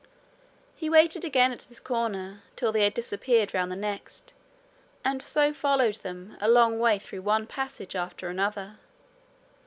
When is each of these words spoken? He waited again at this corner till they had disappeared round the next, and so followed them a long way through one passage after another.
He 0.75 0.89
waited 0.89 1.23
again 1.23 1.51
at 1.51 1.67
this 1.69 1.79
corner 1.79 2.41
till 2.55 2.71
they 2.71 2.85
had 2.85 2.95
disappeared 2.95 3.53
round 3.53 3.71
the 3.71 3.75
next, 3.75 4.33
and 5.05 5.21
so 5.21 5.53
followed 5.53 5.97
them 5.97 6.37
a 6.41 6.47
long 6.49 6.79
way 6.79 6.97
through 6.97 7.21
one 7.21 7.45
passage 7.45 7.95
after 7.95 8.27
another. 8.27 8.79